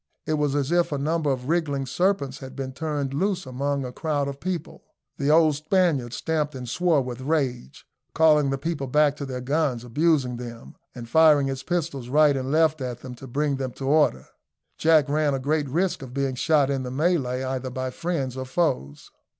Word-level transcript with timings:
It 0.25 0.33
was 0.33 0.55
as 0.55 0.71
if 0.71 0.91
a 0.91 0.97
number 0.97 1.29
of 1.29 1.47
wriggling 1.47 1.85
serpents 1.85 2.39
had 2.39 2.55
been 2.55 2.73
turned 2.73 3.13
loose 3.13 3.45
among 3.45 3.85
a 3.85 3.91
crowd 3.91 4.27
of 4.27 4.39
people. 4.39 4.81
The 5.17 5.29
old 5.29 5.53
Spaniard 5.55 6.11
stamped 6.11 6.55
and 6.55 6.67
swore 6.67 7.03
with 7.03 7.21
rage, 7.21 7.85
calling 8.15 8.49
the 8.49 8.57
people 8.57 8.87
back 8.87 9.15
to 9.17 9.27
their 9.27 9.41
guns, 9.41 9.83
abusing 9.83 10.37
them, 10.37 10.73
and 10.95 11.07
firing 11.07 11.45
his 11.45 11.61
pistols 11.61 12.09
right 12.09 12.35
and 12.35 12.49
left 12.51 12.81
at 12.81 13.01
them 13.01 13.13
to 13.13 13.27
bring 13.27 13.57
them 13.57 13.73
to 13.73 13.87
order. 13.87 14.25
Jack 14.79 15.07
ran 15.07 15.35
a 15.35 15.39
great 15.39 15.69
risk 15.69 16.01
of 16.01 16.15
being 16.15 16.33
shot 16.33 16.71
in 16.71 16.81
the 16.81 16.89
melee, 16.89 17.43
either 17.43 17.69
by 17.69 17.91
friends 17.91 18.35
or 18.35 18.45
foes. 18.45 19.11